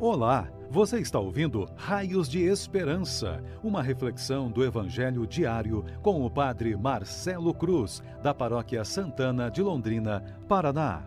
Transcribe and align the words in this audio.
Olá, 0.00 0.50
você 0.68 0.98
está 0.98 1.20
ouvindo 1.20 1.68
Raios 1.76 2.28
de 2.28 2.42
Esperança, 2.42 3.40
uma 3.62 3.80
reflexão 3.80 4.50
do 4.50 4.64
Evangelho 4.64 5.24
diário 5.24 5.84
com 6.02 6.26
o 6.26 6.28
Padre 6.28 6.76
Marcelo 6.76 7.54
Cruz, 7.54 8.02
da 8.20 8.34
Paróquia 8.34 8.84
Santana 8.84 9.48
de 9.48 9.62
Londrina, 9.62 10.20
Paraná. 10.48 11.04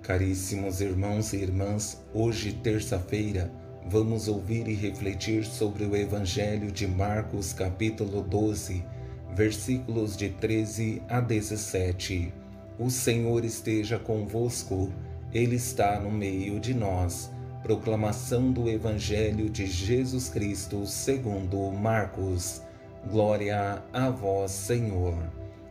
Caríssimos 0.00 0.80
irmãos 0.80 1.34
e 1.34 1.36
irmãs, 1.36 2.02
hoje, 2.14 2.54
terça-feira, 2.54 3.52
vamos 3.86 4.28
ouvir 4.28 4.66
e 4.66 4.74
refletir 4.74 5.44
sobre 5.44 5.84
o 5.84 5.94
Evangelho 5.94 6.72
de 6.72 6.86
Marcos, 6.86 7.52
capítulo 7.52 8.22
12, 8.22 8.82
versículos 9.34 10.16
de 10.16 10.30
13 10.30 11.02
a 11.06 11.20
17. 11.20 12.45
O 12.78 12.90
Senhor 12.90 13.42
esteja 13.42 13.98
convosco, 13.98 14.92
Ele 15.32 15.56
está 15.56 15.98
no 15.98 16.10
meio 16.10 16.60
de 16.60 16.74
nós. 16.74 17.30
Proclamação 17.62 18.52
do 18.52 18.68
Evangelho 18.68 19.48
de 19.48 19.64
Jesus 19.64 20.28
Cristo 20.28 20.84
segundo 20.84 21.72
Marcos. 21.72 22.60
Glória 23.10 23.82
a 23.94 24.10
vós, 24.10 24.50
Senhor. 24.50 25.16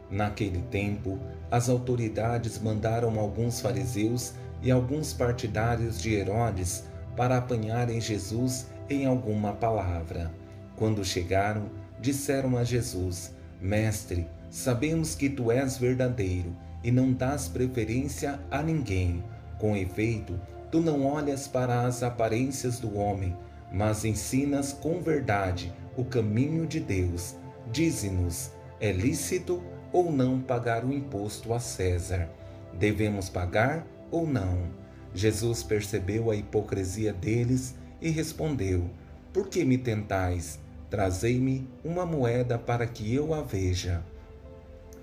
Naquele 0.10 0.64
tempo, 0.64 1.20
as 1.52 1.70
autoridades 1.70 2.60
mandaram 2.60 3.20
alguns 3.20 3.62
fariseus 3.62 4.34
e 4.64 4.72
alguns 4.72 5.14
partidários 5.14 6.02
de 6.02 6.16
Herodes 6.16 6.86
para 7.16 7.38
apanharem 7.38 8.02
Jesus 8.02 8.66
em 8.90 9.06
alguma 9.06 9.54
palavra. 9.54 10.34
Quando 10.76 11.06
chegaram, 11.06 11.70
disseram 12.02 12.58
a 12.58 12.64
Jesus: 12.64 13.32
Mestre, 13.62 14.28
sabemos 14.50 15.14
que 15.14 15.30
tu 15.30 15.52
és 15.52 15.78
verdadeiro 15.78 16.66
e 16.86 16.92
não 16.92 17.12
dás 17.12 17.48
preferência 17.48 18.40
a 18.52 18.62
ninguém. 18.62 19.24
Com 19.58 19.76
efeito, 19.76 20.40
tu 20.70 20.80
não 20.80 21.04
olhas 21.04 21.48
para 21.48 21.82
as 21.82 22.04
aparências 22.04 22.80
do 22.80 22.96
homem, 22.96 23.36
mas 23.74 24.06
ensinas 24.06 24.72
com 24.72 25.02
verdade 25.02 25.74
o 25.98 26.06
caminho 26.06 26.68
de 26.68 26.80
Deus. 26.80 27.36
Dize-nos: 27.72 28.52
é 28.80 28.92
lícito 28.92 29.64
ou 29.92 30.12
não 30.12 30.40
pagar 30.40 30.86
o 30.86 30.94
imposto 30.94 31.56
a 31.56 31.60
César? 31.60 32.30
Devemos 32.72 33.30
pagar 33.30 33.84
ou 34.12 34.28
não? 34.28 34.68
Jesus 35.12 35.64
percebeu 35.64 36.30
a 36.30 36.36
hipocrisia 36.36 37.12
deles 37.12 37.74
e 38.00 38.12
respondeu: 38.12 38.92
Por 39.34 39.48
que 39.48 39.66
me 39.66 39.80
tentais? 39.80 40.60
Trazei-me 40.88 41.68
uma 41.84 42.06
moeda 42.06 42.60
para 42.60 42.86
que 42.86 43.12
eu 43.12 43.34
a 43.34 43.42
veja. 43.42 44.04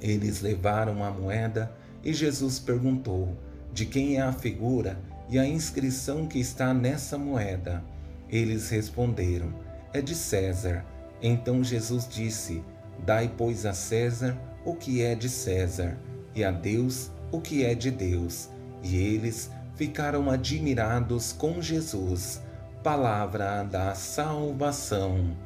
Eles 0.00 0.40
levaram 0.40 1.04
a 1.04 1.10
moeda 1.10 1.72
e 2.04 2.12
Jesus 2.12 2.58
perguntou: 2.58 3.36
De 3.72 3.86
quem 3.86 4.16
é 4.16 4.22
a 4.22 4.32
figura 4.32 4.98
e 5.28 5.38
a 5.38 5.46
inscrição 5.46 6.26
que 6.26 6.38
está 6.38 6.74
nessa 6.74 7.16
moeda? 7.16 7.82
Eles 8.28 8.68
responderam: 8.70 9.52
É 9.92 10.00
de 10.00 10.14
César. 10.14 10.84
Então 11.22 11.62
Jesus 11.62 12.08
disse: 12.08 12.62
Dai, 13.04 13.32
pois, 13.36 13.66
a 13.66 13.72
César 13.72 14.36
o 14.64 14.74
que 14.74 15.02
é 15.02 15.14
de 15.14 15.28
César, 15.28 15.98
e 16.34 16.44
a 16.44 16.50
Deus 16.50 17.10
o 17.30 17.40
que 17.40 17.64
é 17.64 17.74
de 17.74 17.90
Deus. 17.90 18.48
E 18.82 18.96
eles 18.96 19.50
ficaram 19.74 20.30
admirados 20.30 21.32
com 21.32 21.60
Jesus. 21.60 22.40
Palavra 22.82 23.62
da 23.64 23.94
salvação. 23.94 25.36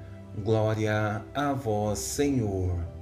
Glória 0.43 1.25
a 1.35 1.53
vós, 1.53 1.99
Senhor. 1.99 2.96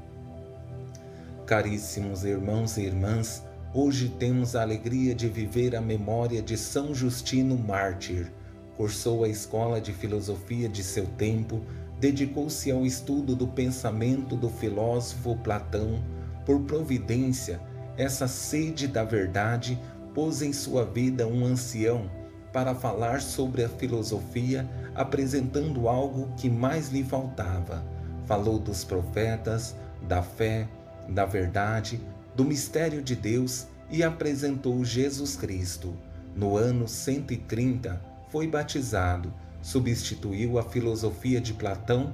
Caríssimos 1.46 2.24
irmãos 2.24 2.78
e 2.78 2.84
irmãs, 2.84 3.42
hoje 3.74 4.08
temos 4.08 4.56
a 4.56 4.62
alegria 4.62 5.14
de 5.14 5.28
viver 5.28 5.76
a 5.76 5.80
memória 5.80 6.40
de 6.40 6.56
São 6.56 6.94
Justino 6.94 7.58
Mártir. 7.58 8.32
Cursou 8.78 9.24
a 9.24 9.28
escola 9.28 9.78
de 9.78 9.92
filosofia 9.92 10.70
de 10.70 10.82
seu 10.82 11.04
tempo, 11.04 11.60
dedicou-se 12.00 12.70
ao 12.70 12.86
estudo 12.86 13.36
do 13.36 13.46
pensamento 13.46 14.34
do 14.36 14.48
filósofo 14.48 15.36
Platão. 15.36 16.02
Por 16.46 16.60
providência, 16.62 17.60
essa 17.98 18.26
sede 18.26 18.88
da 18.88 19.04
verdade 19.04 19.78
pôs 20.14 20.40
em 20.40 20.52
sua 20.52 20.86
vida 20.86 21.26
um 21.26 21.44
ancião 21.44 22.10
para 22.54 22.74
falar 22.74 23.20
sobre 23.20 23.62
a 23.62 23.68
filosofia, 23.68 24.66
apresentando 24.94 25.90
algo 25.90 26.32
que 26.38 26.48
mais 26.48 26.88
lhe 26.88 27.04
faltava. 27.04 27.84
Falou 28.24 28.58
dos 28.58 28.82
profetas, 28.82 29.76
da 30.08 30.22
fé, 30.22 30.66
da 31.08 31.24
verdade, 31.24 32.00
do 32.34 32.44
mistério 32.44 33.02
de 33.02 33.14
Deus 33.14 33.66
e 33.90 34.02
apresentou 34.02 34.84
Jesus 34.84 35.36
Cristo. 35.36 35.94
No 36.34 36.56
ano 36.56 36.88
130, 36.88 38.00
foi 38.30 38.46
batizado, 38.48 39.32
substituiu 39.62 40.58
a 40.58 40.62
filosofia 40.62 41.40
de 41.40 41.54
Platão 41.54 42.12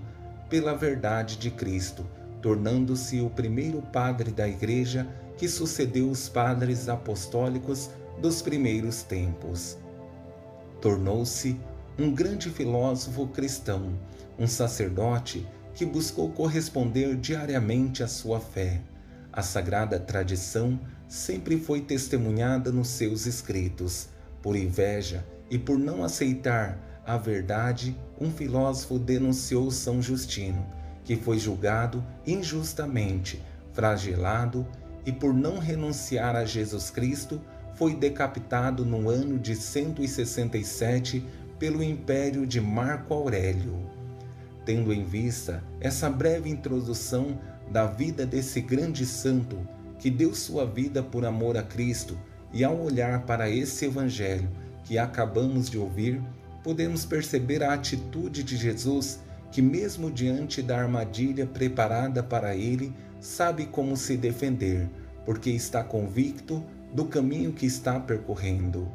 pela 0.48 0.74
verdade 0.74 1.38
de 1.38 1.50
Cristo, 1.50 2.04
tornando-se 2.42 3.20
o 3.20 3.30
primeiro 3.30 3.80
padre 3.80 4.30
da 4.30 4.46
Igreja 4.46 5.08
que 5.38 5.48
sucedeu 5.48 6.10
os 6.10 6.28
padres 6.28 6.88
apostólicos 6.88 7.90
dos 8.20 8.42
primeiros 8.42 9.02
tempos. 9.02 9.78
Tornou-se 10.80 11.58
um 11.98 12.12
grande 12.12 12.50
filósofo 12.50 13.26
cristão, 13.28 13.94
um 14.38 14.46
sacerdote 14.46 15.46
que 15.74 15.84
buscou 15.84 16.30
corresponder 16.30 17.16
diariamente 17.16 18.02
à 18.02 18.08
sua 18.08 18.40
fé. 18.40 18.80
A 19.32 19.42
sagrada 19.42 19.98
tradição 19.98 20.78
sempre 21.08 21.58
foi 21.58 21.80
testemunhada 21.80 22.70
nos 22.72 22.88
seus 22.88 23.26
escritos. 23.26 24.08
Por 24.42 24.56
inveja 24.56 25.24
e 25.50 25.58
por 25.58 25.78
não 25.78 26.02
aceitar 26.02 27.02
a 27.06 27.16
verdade, 27.16 27.96
um 28.20 28.30
filósofo 28.30 28.98
denunciou 28.98 29.70
São 29.70 30.00
Justino, 30.00 30.64
que 31.04 31.16
foi 31.16 31.38
julgado 31.38 32.04
injustamente, 32.26 33.42
flagelado 33.72 34.66
e 35.04 35.12
por 35.12 35.34
não 35.34 35.58
renunciar 35.58 36.36
a 36.36 36.44
Jesus 36.44 36.90
Cristo, 36.90 37.40
foi 37.74 37.94
decapitado 37.94 38.84
no 38.84 39.08
ano 39.08 39.38
de 39.38 39.56
167 39.56 41.24
pelo 41.58 41.82
império 41.82 42.46
de 42.46 42.60
Marco 42.60 43.14
Aurélio. 43.14 43.99
Tendo 44.64 44.92
em 44.92 45.04
vista 45.04 45.62
essa 45.80 46.10
breve 46.10 46.50
introdução 46.50 47.38
da 47.70 47.86
vida 47.86 48.26
desse 48.26 48.60
grande 48.60 49.06
santo 49.06 49.58
que 49.98 50.10
deu 50.10 50.34
sua 50.34 50.66
vida 50.66 51.02
por 51.02 51.24
amor 51.24 51.56
a 51.56 51.62
Cristo, 51.62 52.18
e 52.52 52.64
ao 52.64 52.80
olhar 52.80 53.24
para 53.26 53.48
esse 53.48 53.84
evangelho 53.84 54.48
que 54.84 54.98
acabamos 54.98 55.70
de 55.70 55.78
ouvir, 55.78 56.20
podemos 56.64 57.04
perceber 57.04 57.62
a 57.62 57.74
atitude 57.74 58.42
de 58.42 58.56
Jesus, 58.56 59.20
que, 59.52 59.62
mesmo 59.62 60.10
diante 60.10 60.62
da 60.62 60.78
armadilha 60.78 61.46
preparada 61.46 62.22
para 62.22 62.56
ele, 62.56 62.92
sabe 63.20 63.66
como 63.66 63.96
se 63.96 64.16
defender, 64.16 64.88
porque 65.24 65.50
está 65.50 65.84
convicto 65.84 66.64
do 66.92 67.04
caminho 67.04 67.52
que 67.52 67.66
está 67.66 68.00
percorrendo. 68.00 68.88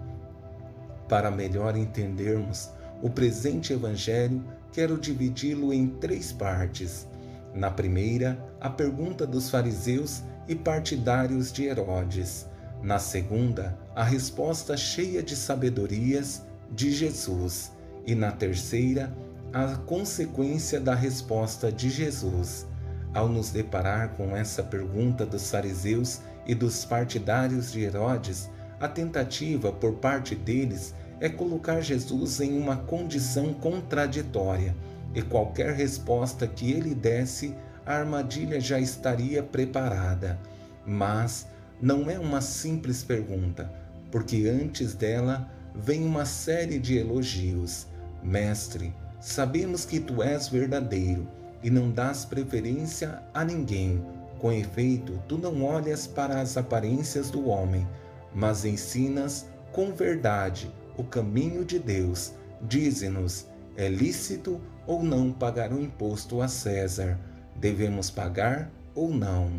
Para 1.08 1.32
melhor 1.32 1.78
entendermos 1.78 2.70
o 3.02 3.10
presente 3.10 3.72
Evangelho, 3.72 4.44
quero 4.76 4.98
dividi-lo 4.98 5.74
em 5.74 5.88
três 5.88 6.34
partes. 6.34 7.08
Na 7.54 7.72
primeira, 7.72 8.38
a 8.60 8.70
pergunta 8.70 9.26
dos 9.26 9.50
fariseus 9.50 10.22
e 10.50 10.54
partidários 10.54 11.50
de 11.50 11.64
Herodes. 11.64 12.46
Na 12.84 13.00
segunda, 13.00 13.80
a 13.96 14.04
resposta 14.04 14.76
cheia 14.76 15.24
de 15.24 15.34
sabedorias 15.34 16.46
de 16.70 16.92
Jesus. 16.92 17.72
E 18.06 18.14
na 18.14 18.34
terceira, 18.34 19.16
a 19.54 19.78
consequência 19.78 20.78
da 20.78 20.94
resposta 20.94 21.72
de 21.72 21.90
Jesus. 21.90 22.68
Ao 23.14 23.30
nos 23.30 23.52
deparar 23.52 24.10
com 24.18 24.36
essa 24.36 24.62
pergunta 24.62 25.26
dos 25.26 25.50
fariseus 25.50 26.20
e 26.46 26.54
dos 26.54 26.84
partidários 26.84 27.72
de 27.72 27.80
Herodes, 27.80 28.50
a 28.78 28.90
tentativa 28.90 29.72
por 29.72 29.94
parte 29.94 30.36
deles 30.36 30.94
é 31.20 31.30
colocar 31.30 31.82
Jesus 31.82 32.40
em 32.42 32.58
uma 32.58 32.78
condição 32.78 33.54
contraditória, 33.54 34.76
e 35.14 35.22
qualquer 35.22 35.74
resposta 35.74 36.46
que 36.46 36.72
ele 36.72 36.94
desse, 36.94 37.56
a 37.86 37.96
armadilha 37.96 38.60
já 38.60 38.80
estaria 38.80 39.42
preparada. 39.42 40.38
Mas 40.86 41.48
não 41.82 42.10
é 42.10 42.20
uma 42.20 42.42
simples 42.42 43.02
pergunta, 43.02 43.72
porque 44.12 44.48
antes 44.48 44.94
dela 44.94 45.50
vem 45.74 46.04
uma 46.04 46.26
série 46.26 46.78
de 46.80 46.98
elogios. 46.98 47.88
Mestre, 48.22 48.94
sabemos 49.22 49.86
que 49.86 50.00
tu 50.00 50.22
és 50.22 50.50
verdadeiro 50.50 51.28
e 51.64 51.70
não 51.70 51.90
dás 51.90 52.26
preferência 52.26 53.22
a 53.34 53.46
ninguém. 53.46 54.04
Com 54.40 54.52
efeito, 54.52 55.18
tu 55.30 55.38
não 55.38 55.64
olhas 55.64 56.06
para 56.06 56.42
as 56.42 56.58
aparências 56.58 57.32
do 57.32 57.48
homem, 57.48 57.88
mas 58.34 58.66
ensinas 58.66 59.46
com 59.72 59.94
verdade 59.94 60.70
o 60.98 61.04
caminho 61.04 61.64
de 61.64 61.80
Deus. 61.80 62.34
Dize-nos: 62.62 63.48
é 63.76 63.90
lícito 63.90 64.62
ou 64.88 65.04
não 65.04 65.32
pagar 65.32 65.74
o 65.74 65.82
imposto 65.82 66.42
a 66.42 66.48
César? 66.48 67.20
Devemos 67.56 68.10
pagar 68.10 68.72
ou 68.94 69.14
não? 69.14 69.52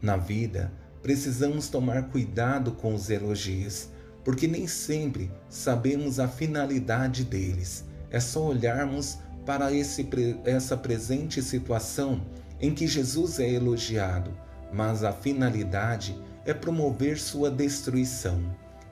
Na 0.00 0.16
vida, 0.16 0.72
precisamos 1.02 1.68
tomar 1.68 2.10
cuidado 2.10 2.72
com 2.72 2.94
os 2.94 3.10
elogios, 3.10 3.88
porque 4.24 4.46
nem 4.46 4.66
sempre 4.66 5.30
sabemos 5.48 6.18
a 6.20 6.28
finalidade 6.28 7.24
deles. 7.24 7.84
É 8.10 8.20
só 8.20 8.46
olharmos 8.46 9.18
para 9.44 9.72
esse, 9.72 10.08
essa 10.44 10.76
presente 10.76 11.40
situação 11.42 12.20
em 12.60 12.74
que 12.74 12.86
Jesus 12.86 13.38
é 13.38 13.48
elogiado, 13.50 14.30
mas 14.72 15.04
a 15.04 15.12
finalidade 15.12 16.20
é 16.44 16.52
promover 16.52 17.18
sua 17.18 17.50
destruição. 17.50 18.42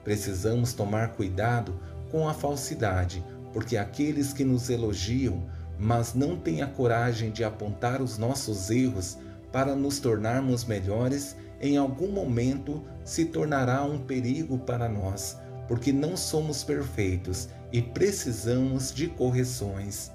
Precisamos 0.05 0.71
tomar 0.71 1.13
cuidado 1.13 1.77
com 2.11 2.29
a 2.29 2.33
falsidade, 2.33 3.25
porque 3.51 3.75
aqueles 3.75 4.31
que 4.31 4.45
nos 4.45 4.69
elogiam, 4.69 5.43
mas 5.79 6.13
não 6.13 6.37
têm 6.37 6.61
a 6.61 6.67
coragem 6.67 7.31
de 7.31 7.43
apontar 7.43 8.01
os 8.01 8.17
nossos 8.17 8.69
erros 8.69 9.17
para 9.51 9.75
nos 9.75 9.99
tornarmos 9.99 10.63
melhores, 10.63 11.35
em 11.59 11.75
algum 11.75 12.11
momento 12.11 12.83
se 13.03 13.25
tornará 13.25 13.83
um 13.83 13.97
perigo 13.97 14.59
para 14.59 14.87
nós, 14.87 15.37
porque 15.67 15.91
não 15.91 16.15
somos 16.15 16.63
perfeitos 16.63 17.49
e 17.71 17.81
precisamos 17.81 18.93
de 18.93 19.07
correções. 19.07 20.11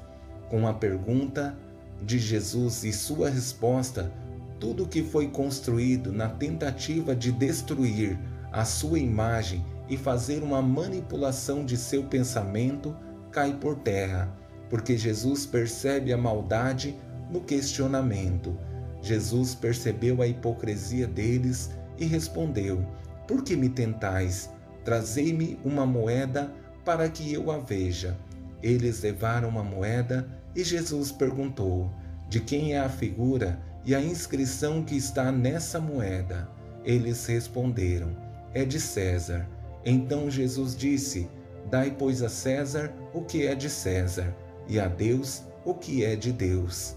Com 0.48 0.68
a 0.68 0.72
pergunta 0.72 1.58
de 2.00 2.18
Jesus 2.18 2.84
e 2.84 2.92
sua 2.92 3.28
resposta, 3.28 4.12
tudo 4.60 4.86
que 4.86 5.02
foi 5.02 5.28
construído 5.28 6.12
na 6.12 6.28
tentativa 6.28 7.16
de 7.16 7.32
destruir 7.32 8.16
a 8.52 8.64
sua 8.64 8.98
imagem 8.98 9.64
e 9.90 9.96
fazer 9.96 10.42
uma 10.42 10.62
manipulação 10.62 11.64
de 11.64 11.76
seu 11.76 12.04
pensamento 12.04 12.96
cai 13.32 13.52
por 13.54 13.76
terra, 13.80 14.32
porque 14.70 14.96
Jesus 14.96 15.44
percebe 15.44 16.12
a 16.12 16.16
maldade 16.16 16.96
no 17.28 17.40
questionamento. 17.40 18.56
Jesus 19.02 19.54
percebeu 19.54 20.22
a 20.22 20.28
hipocrisia 20.28 21.08
deles 21.08 21.70
e 21.98 22.06
respondeu: 22.06 22.86
Por 23.26 23.42
que 23.42 23.56
me 23.56 23.68
tentais? 23.68 24.48
Trazei-me 24.84 25.58
uma 25.64 25.84
moeda 25.84 26.52
para 26.84 27.08
que 27.08 27.32
eu 27.32 27.50
a 27.50 27.58
veja. 27.58 28.16
Eles 28.62 29.02
levaram 29.02 29.48
uma 29.48 29.64
moeda 29.64 30.28
e 30.54 30.62
Jesus 30.62 31.10
perguntou: 31.10 31.90
De 32.28 32.40
quem 32.40 32.74
é 32.74 32.78
a 32.78 32.88
figura 32.88 33.60
e 33.84 33.94
a 33.94 34.00
inscrição 34.00 34.84
que 34.84 34.96
está 34.96 35.32
nessa 35.32 35.80
moeda? 35.80 36.48
Eles 36.84 37.26
responderam: 37.26 38.16
É 38.54 38.64
de 38.64 38.78
César. 38.78 39.46
Então 39.84 40.30
Jesus 40.30 40.76
disse: 40.76 41.28
Dai, 41.70 41.94
pois, 41.96 42.22
a 42.22 42.28
César 42.28 42.92
o 43.14 43.22
que 43.22 43.46
é 43.46 43.54
de 43.54 43.70
César, 43.70 44.34
e 44.68 44.78
a 44.78 44.88
Deus 44.88 45.42
o 45.64 45.74
que 45.74 46.04
é 46.04 46.16
de 46.16 46.32
Deus. 46.32 46.96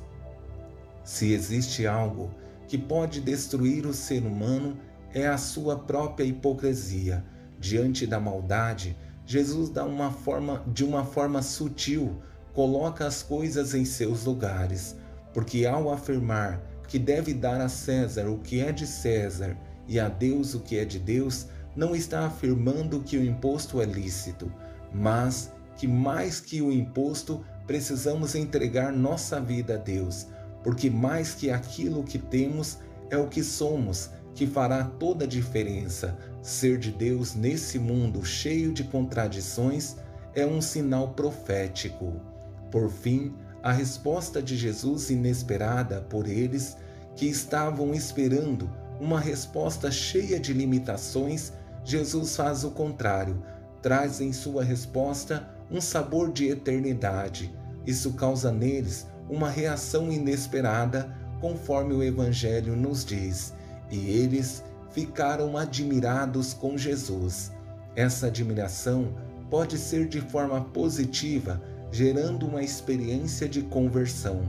Se 1.04 1.34
existe 1.34 1.86
algo 1.86 2.32
que 2.68 2.78
pode 2.78 3.20
destruir 3.20 3.86
o 3.86 3.94
ser 3.94 4.24
humano, 4.24 4.78
é 5.14 5.28
a 5.28 5.38
sua 5.38 5.78
própria 5.78 6.26
hipocrisia. 6.26 7.24
Diante 7.60 8.08
da 8.08 8.20
maldade, 8.20 8.98
Jesus 9.26 9.70
dá 9.70 9.86
uma 9.86 10.12
forma 10.12 10.64
de 10.68 10.84
uma 10.84 11.06
forma 11.06 11.42
sutil, 11.42 12.22
coloca 12.54 13.06
as 13.06 13.24
coisas 13.24 13.74
em 13.74 13.86
seus 13.86 14.26
lugares, 14.26 14.96
porque 15.34 15.66
ao 15.66 15.92
afirmar 15.92 16.62
que 16.88 17.00
deve 17.00 17.34
dar 17.34 17.62
a 17.62 17.70
César 17.70 18.28
o 18.28 18.40
que 18.40 18.60
é 18.60 18.72
de 18.72 18.86
César 18.86 19.58
e 19.88 20.00
a 20.00 20.10
Deus 20.10 20.54
o 20.54 20.60
que 20.60 20.78
é 20.78 20.86
de 20.86 21.00
Deus, 21.00 21.48
não 21.75 21.96
está 21.96 22.25
afirmando 22.25 23.02
que 23.02 23.18
o 23.18 23.25
imposto 23.25 23.81
é 23.81 23.86
lícito, 23.86 24.52
mas 24.94 25.52
que 25.75 25.88
mais 25.88 26.40
que 26.40 26.62
o 26.62 26.72
imposto, 26.72 27.44
precisamos 27.66 28.36
entregar 28.36 28.92
nossa 28.92 29.40
vida 29.40 29.75
a 29.75 29.78
Deus, 29.78 30.28
porque 30.64 30.90
mais 30.90 31.34
que 31.34 31.50
aquilo 31.50 32.04
que 32.04 32.20
temos 32.20 32.78
é 33.10 33.18
o 33.18 33.28
que 33.28 33.44
somos, 33.44 34.10
que 34.36 34.48
fará 34.48 34.84
toda 34.84 35.25
a 35.25 35.28
diferença. 35.28 36.18
Ser 36.42 36.78
de 36.78 36.92
Deus 36.92 37.36
nesse 37.36 37.80
mundo 37.80 38.24
cheio 38.25 38.74
de 38.74 38.84
contradições 38.84 39.96
é 40.36 40.46
um 40.46 40.62
sinal 40.62 41.10
profético. 41.10 42.14
Por 42.72 42.90
fim, 42.90 43.34
a 43.62 43.72
resposta 43.72 44.42
de 44.42 44.58
Jesus 44.58 45.10
inesperada 45.10 46.02
por 46.02 46.28
eles 46.28 46.75
que 47.16 47.28
estavam 47.28 47.94
esperando 47.94 48.70
uma 49.00 49.20
resposta 49.20 49.92
cheia 49.92 50.40
de 50.40 50.54
limitações, 50.54 51.54
Jesus 51.86 52.36
faz 52.36 52.64
o 52.64 52.72
contrário, 52.72 53.44
traz 53.82 54.22
em 54.22 54.32
sua 54.32 54.64
resposta 54.64 55.48
um 55.70 55.82
sabor 55.82 56.32
de 56.32 56.48
eternidade. 56.48 57.54
Isso 57.86 58.14
causa 58.14 58.52
neles 58.52 59.08
uma 59.30 59.50
reação 59.50 60.12
inesperada, 60.12 61.14
conforme 61.42 61.94
o 61.94 62.04
Evangelho 62.04 62.76
nos 62.76 63.04
diz, 63.04 63.54
e 63.92 64.10
eles 64.10 64.64
ficaram 64.92 65.58
admirados 65.58 66.54
com 66.54 66.78
Jesus. 66.78 67.52
Essa 67.96 68.28
admiração 68.28 69.14
pode 69.50 69.78
ser 69.78 70.08
de 70.08 70.22
forma 70.22 70.62
positiva, 70.62 71.62
gerando 71.92 72.48
uma 72.48 72.64
experiência 72.64 73.48
de 73.48 73.62
conversão, 73.62 74.42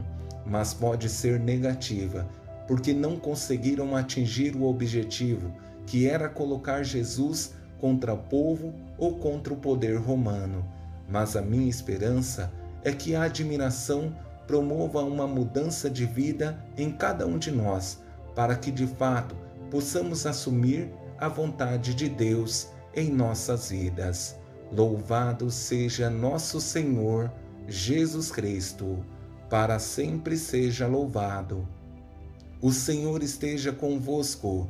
mas 0.45 0.73
pode 0.73 1.09
ser 1.09 1.39
negativa, 1.39 2.27
porque 2.67 2.93
não 2.93 3.17
conseguiram 3.17 3.95
atingir 3.95 4.55
o 4.55 4.63
objetivo, 4.63 5.51
que 5.85 6.07
era 6.07 6.27
colocar 6.27 6.83
Jesus 6.83 7.53
contra 7.79 8.13
o 8.13 8.17
povo 8.17 8.73
ou 8.97 9.17
contra 9.19 9.53
o 9.53 9.57
poder 9.57 9.97
romano. 9.97 10.65
Mas 11.09 11.35
a 11.35 11.41
minha 11.41 11.69
esperança 11.69 12.51
é 12.83 12.91
que 12.91 13.15
a 13.15 13.23
admiração 13.23 14.15
promova 14.47 15.01
uma 15.01 15.27
mudança 15.27 15.89
de 15.89 16.05
vida 16.05 16.57
em 16.77 16.91
cada 16.91 17.25
um 17.25 17.37
de 17.37 17.51
nós, 17.51 17.99
para 18.35 18.55
que 18.55 18.71
de 18.71 18.87
fato 18.87 19.35
possamos 19.69 20.25
assumir 20.25 20.89
a 21.17 21.27
vontade 21.27 21.93
de 21.93 22.09
Deus 22.09 22.69
em 22.95 23.11
nossas 23.11 23.69
vidas. 23.69 24.35
Louvado 24.71 25.49
seja 25.51 26.09
nosso 26.09 26.59
Senhor 26.59 27.31
Jesus 27.67 28.31
Cristo, 28.31 29.03
para 29.49 29.79
sempre 29.79 30.37
seja 30.37 30.87
louvado. 30.87 31.67
O 32.61 32.71
Senhor 32.71 33.21
esteja 33.21 33.71
convosco, 33.71 34.69